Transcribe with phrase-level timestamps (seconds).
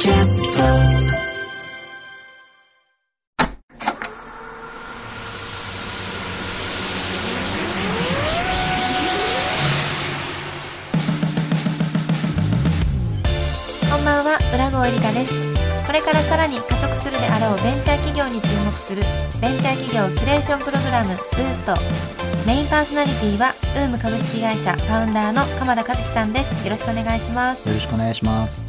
[0.00, 0.58] キャスト。
[13.90, 15.34] こんばんは浦郷えりかです。
[15.86, 19.02] これからさらに加速するであろうベンチャー企業に注目する
[19.42, 21.74] ベンチャー企業キュレーションプログラムブースト。
[22.46, 26.64] メインパーソナリティはウーム株式会社ファウンダーの鎌田和樹さんです。
[26.64, 28.64] よろしくお願いします、よろしくお願いします。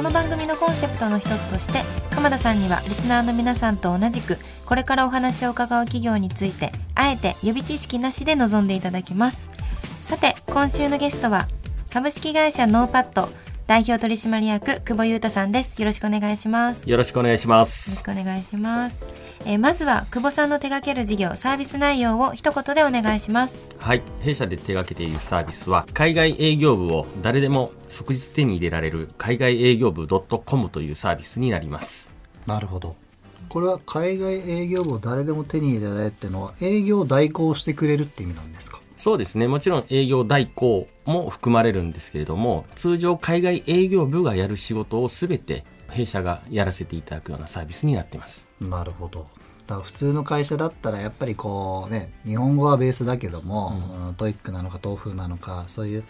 [0.00, 9.50] えーこの番組のコンセプトの一つとして鎌田さんにはリスナーの皆さんと同じくこれからお話を伺う企業についてあえて予備知識なしで臨んでいただきます。
[10.02, 11.48] さて今週のゲストは
[11.92, 13.28] 株式会社ノーパッド
[13.66, 15.78] 代表取締役久保優太さんです。
[15.82, 16.82] よろしくお願いします。
[16.84, 18.02] よよろしくお願いしまろしす。
[18.02, 19.04] くお願いします、
[19.46, 24.02] えーまずは久保さんの手掛ける事業サービス内容を一言でお願いしますはい。
[24.20, 32.14] 弊社で手掛けているサービスは、海外営業部を誰でも即日手に入れられる海外営業部 .com というサービスになります。
[32.46, 32.94] なるほど。
[33.48, 38.80] これは海外営業部を誰でも手に入れられるっていうのは営業を代行してくれるって意味なんですか？
[38.96, 39.48] そうですね。
[39.48, 48.48] もちろん営業代行も含まれるんですけれども、通常海外営業部がやる仕事をすべて弊社がやらせていただくようなサービスになっています。
[48.60, 49.28] なるほど。
[49.66, 56.04] だから普通の会社だったらやっぱりこうね日本語はベースだけども、うん TOEICなのか TOEFLなのかそういう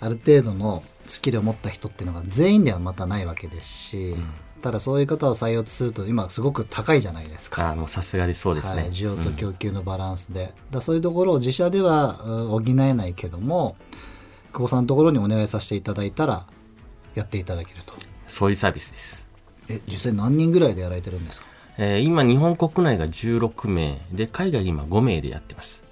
[0.00, 4.14] ある程度のスキルを持った人っていうのが全員ではまたないわけですし、
[4.60, 7.76] ただそういう方を採用とすると今すごく高いじゃないですか。
[7.88, 8.82] さすがでそうですね。
[8.82, 13.76] はい、需要と供給のバランスで、だからそういうところを自社ではうん補えないけども
[14.52, 16.46] 久保さんのところにお願いさせていただいたら
[17.14, 17.94] やっていただけると
[18.32, 19.26] そういうサービスです。
[19.68, 21.46] え実際何人ぐらいでやられてるんですか？
[21.78, 25.84] えー今、日本国内が16名で、海外今5名でやってます。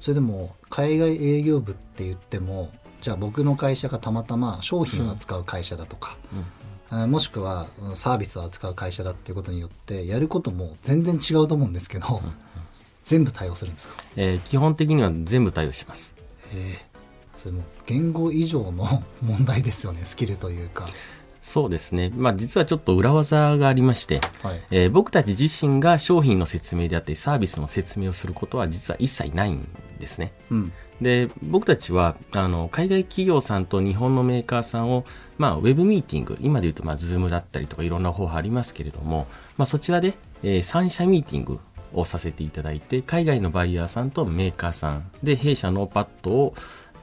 [0.00, 6.16] それでも海外営業部って言ってもじゃあ僕の会社がたまたま商品を扱う会社だとか、
[6.90, 12.20] あーもしくはうんサービスを扱う会社だっていうことによってやることも全然違うと思うんですけど、
[13.04, 13.94] 全部対応するんですか？
[14.16, 16.14] えー基本的には全部対応します。
[16.54, 16.91] ええ
[17.34, 20.86] それも言語以上の問題ですよねスキルというか
[21.40, 22.12] そうですね。
[22.14, 30.32] まあ実はちょっと裏技がありまして、はいえー僕たち自身が商品の説明であったりサービスの説明をすることは実は一切ないんですね。
[30.50, 30.72] うん
[31.02, 35.04] で、僕たちは、あの、海外企業さんと日本のメーカーさんを、
[35.36, 39.26] まあ、ウェブミーティング、今で言うと、まあ、ズームだったりとか、いろんな方法ありますけれども、
[39.56, 40.14] まあ、そちらで、
[40.44, 41.58] えー、三社ミーティング
[41.92, 46.54] をさせていただいて、海外のバイヤーさんとメーカーさんで、弊社のパッドを、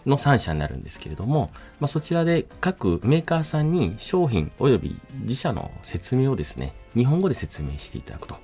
[0.06, 8.36] の3社になるんですけれども、まあ、そちらで各メーカーさんに商品及び自社の説明をですね、日本語で説明していただくと。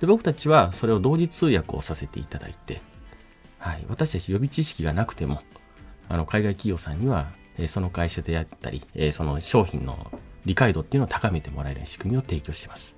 [0.00, 2.80] で僕たちはそれを同時通訳をさせていただいて、
[3.58, 5.42] はい、私たち予備知識がなくても、
[6.08, 10.10] あの海外企業さんには、えーその会社であったり、えーその商品の
[10.46, 12.96] 理解度っていうのを高めてもらえる仕組みを提供しています。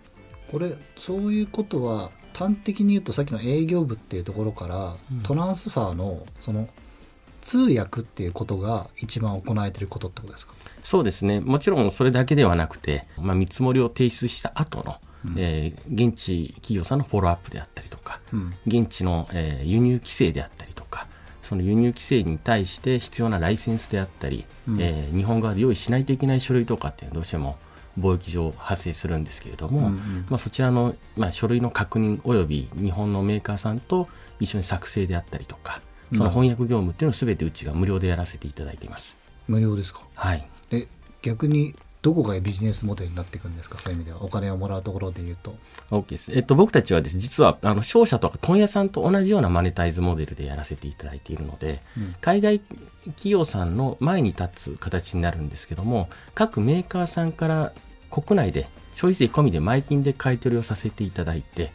[0.51, 6.69] これそういうことは端的に言うとさっきの営業部っていうところから、トランスファーのその
[7.43, 10.55] 通訳っていうことが一番行われてることってことですか？
[10.83, 11.41] そうですね。
[11.41, 14.97] もちろんそれだけではなくて、まあ、見積もりを提出した後の、
[15.37, 18.55] えー現地企業さんのフォローアップであったりとか、うん。
[18.67, 21.07] 現地の、えー輸入規制であったりとか、
[21.43, 24.45] その輸入規制に対して必要なライセンスであったり、
[24.79, 27.57] えー日本側で用意しないといけない書類とかってどうしても
[27.99, 29.91] 貿易上発生するんですけれども、
[30.31, 34.09] まあ、そちらの、まあ、書類の確認及び日本のメーカーさんと
[34.41, 35.83] 一緒に作成であったりとか、
[36.15, 39.19] その翻訳業務っていうのを全てうちが無料でやらせていただいています。
[39.49, 40.03] 無料ですか？
[40.15, 40.47] はい。
[40.71, 40.87] え
[41.23, 43.79] 逆にどこがビジネスモデルになっていくんですか？
[43.79, 44.23] そういう意味では。
[44.25, 45.55] お金をもらうところで言うと。
[45.91, 46.33] OK です。
[46.35, 51.81] えっと、僕たちはです、実は、あの、商社とか問屋さんと同じようなマネタイズモデルでやらせていただいているので、
[52.21, 57.73] 海外企業さんの前に立つ形になるんですけども、各メーカーさんから
[58.11, 61.73] 国内で消費税込みで前金で買い取りをさせていただいて、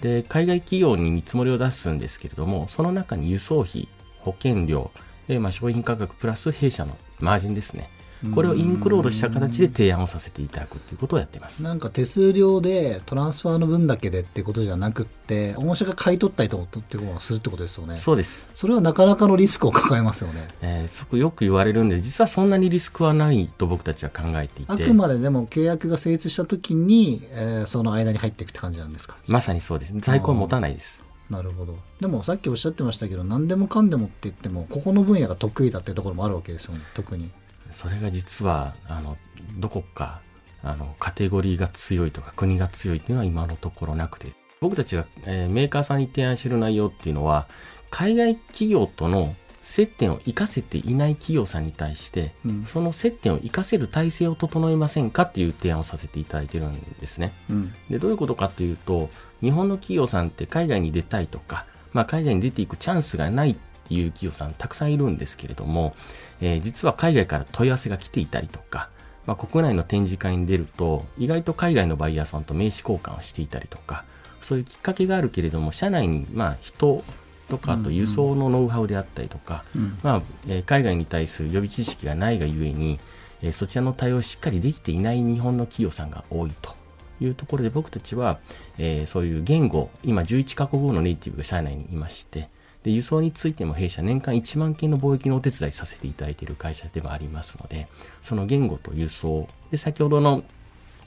[0.00, 3.88] で、海外企業に見積もりを出すんですけれども、その中に輸送費、
[4.20, 4.90] 保険料、
[5.28, 7.88] でまあ、商品価格プラス弊社のマージンですね。
[8.32, 11.62] これをインクロードした形で提案をさせていただくということをやっています。
[11.62, 18.48] なんか手数料でトランスファーの分だけでってことじゃなくって御社が買い取ったりとかってことをするってことですよねそうです。
[18.54, 29.16] それはなかなかのリスクを抱えますよねえーそこよく言われるんで、実はそんなにリスクはないと僕たちは考えていて、あくまででも契約が成立した時に、えーその間に入っていくって感じなんですか？
[29.28, 29.94] まさにそうです。
[29.98, 31.04] 在庫を持たないです。
[31.30, 37.30] なるほどでもさっきおっしゃってましたけど何でもかんでもって言ってもここの分野が得意だっていうところもあるわけですよね特に
[37.74, 39.18] それが実は、あの、
[39.58, 40.20] どこか、
[40.62, 47.46] あの、カテゴリーが強いとか国が強いっていうのは今のところなくて、僕たちが、えーメーカーさんに提案している内容っていうのは、
[47.90, 49.34] 海外企業との
[49.64, 52.64] 接点を活かせていない企業さんに対して、うん。
[52.66, 57.32] その接点を活かせる体制を整えませんかっていう提案をさせていただいてるんですね。
[57.50, 57.74] うん。
[57.90, 59.10] でどういうことかというと
[59.40, 65.94] 日本の企業さんって海外に出たいとか、まあ、海外に出ていくチャンスがないっていう企業さんたくさんいるんですけれども、
[66.40, 68.88] えー実は海外から問い合わせが来ていたりとか、
[69.26, 74.04] まあ、国内の展示会に出ると意外と海外のバイヤーさんと名刺交換をしていたりとか
[74.42, 77.02] そういうきっかけがあるけれども社内にまあ人
[77.48, 82.98] とかあと輸送のノウハウであったりとか、うんまあえー海外に対する予備知識がないがゆえに、
[83.42, 86.74] えーそちらの対応をしっかりできていない日本の企業さんが多いと。
[87.20, 88.40] いうところで僕たちは、
[88.76, 92.48] えーそういう言語今11カ国語のネイティブが社内にいまして
[92.84, 97.88] で輸送についても弊社年間1万件の貿易のお手伝いさせていただいている会社でもありますので
[98.22, 100.44] その言語と輸送で先ほどの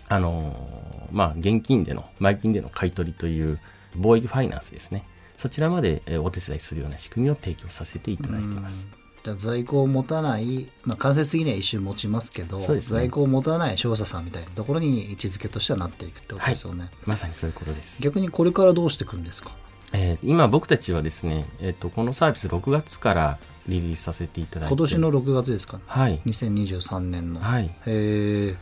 [0.09, 3.59] あのーまあ、現金での、前金での買い取りという
[3.97, 5.03] 貿易ファイナンスですね。
[5.35, 8.87] そちらまでえーお手伝いするような仕組みを提供させていただいています。
[9.23, 18.01] じゃあ在庫を持たない、まあ、間接的には一瞬持ちますけどね在庫を持たない商社さんみたいなところに位置づけとしてはなっていくってことですよね、まさにそういうことです。
[18.01, 19.51] 逆にこれからどうしていくんですか？
[19.93, 24.73] えー今僕たちはですね、えっ、と、このサービス6月からリリースさせていただいて。
[24.73, 26.19] 今年の6月ですかはい。
[26.25, 27.65] 2023年の、はい。
[27.65, 28.55] へえ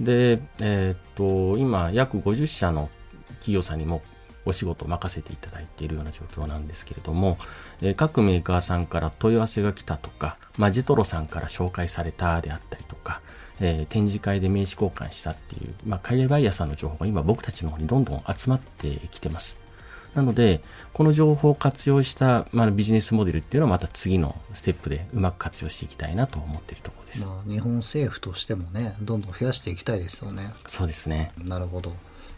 [0.00, 2.90] で、えっ、と、今、約50社の
[3.34, 4.02] 企業さんにも
[4.44, 7.38] お仕事を任せていただいているような状況なんですけれども、
[7.80, 13.20] えー各メーカーさんから問い合わせが来たとか、まあ、ジェトロさんから紹介されたであったりとか、
[13.60, 19.63] えー展示会で名刺交換したっていう、まあ、海外バイヤーさんの情報が今僕たちの方にどんどん集まってきてます。
[20.14, 20.60] なので、
[20.92, 27.26] この情報を活用した、まあ、ビジネスモデルっていうのはまた次のステップでうまく活用していきたいなと思っているところです。
[27.26, 31.32] まあ、日本政府としてもねどんどん増やしていきたいですよねそうですね。
[31.38, 31.92] なるほど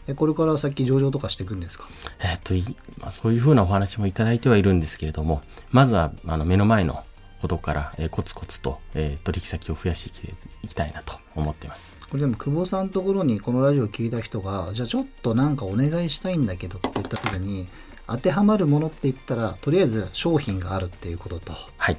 [0.07, 1.87] えこれから先上場とかしていくんですか？
[2.19, 2.63] えっと、い
[2.99, 5.41] まあ、そういうふうなお話もいただいてはいるんですけれども、
[5.71, 7.03] まずはあの目の前の
[7.41, 11.97] ことから、えーコツコツと、えー取引先を増やしていきたいなと思っています。
[12.09, 17.69] これでも久保さんのところにこのラジオを聞いた人がじゃあちょっとなんかお願いしたいんだけどって言った時に
[18.07, 21.97] 当てはまるものって言ったらとりあえず商品があるっていうことと、はい。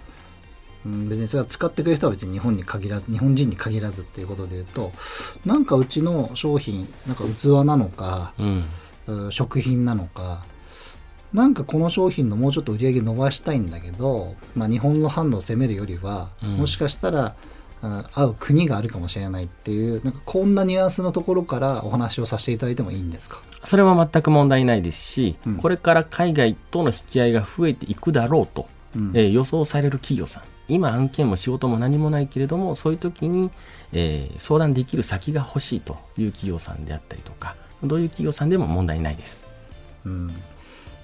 [0.87, 4.93] うん、別にそれは使ってくれる人は別に日本に限ら日本人に限らずっていうことで言うと
[5.45, 8.47] なんかうちの商品なんか器なのか、うん。
[8.47, 8.65] うん
[9.31, 10.45] 食品なのか
[11.33, 16.57] なんかこの商品のもうちょっと売り上げ伸ばしたいんだけど、まあ、日本の販路を攻めるよりは、うん。
[16.57, 17.35] もしかしたら
[17.81, 23.41] あ合う国があるかもしれないっていうなんかこんなニュアンスのところからお話をさせていただいてもいいんですか？
[23.63, 25.57] それは全く問題ないですし、うん。
[25.59, 28.67] これから海外との引き合いが増えていくだろうと、
[28.97, 29.11] うん。
[29.15, 30.43] えー予想される企業さん。
[30.67, 33.51] 今案件も仕事も何もないけれども、そういう時に、
[33.93, 37.55] えー相談できる先が欲しいという企業さんであったりとか、
[37.85, 39.47] どういう企業さんでも問題ないです。
[40.05, 40.35] うん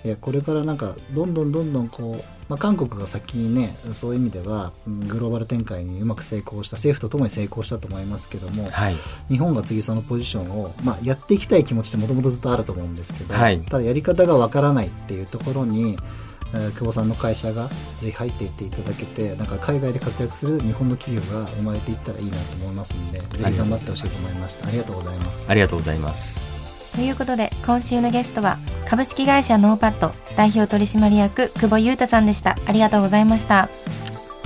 [0.04, 8.96] いやこれからなんかどんどんどんどんこう、まあ、韓国が先にねそういう意味ではうんグローバル展開にうまく成功した政府とともに成功したと思いますけども、はい。
[9.28, 16.24] 日本が次そのポジションを、まあ、やっていきたい気持ちってもともとずっとあると思うんですけど、はいただやり方がわからないっていうところに、えー
[16.54, 17.68] 久保さんの会社が
[18.00, 26.63] ぜひ入っていっていただけてなんか海外で活躍する日本の企業が生まれていったらいいなと思いますのでぜひ頑張ってほしいと思いましたありがとうございますありがとうございます。
[26.94, 28.58] ということで今週のゲストは
[28.88, 32.56] 株式会社ノーパッド代表取締役久保裕太さんでした。
[32.66, 33.68] ありがとうございました。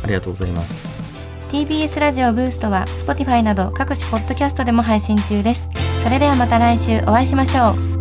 [0.03, 0.95] ありがとうございます。
[1.51, 5.69] TBS ラジオブーストは Spotify など各種ポッドキャストでも配信中です。
[6.03, 7.98] それではまた来週お会いしましょう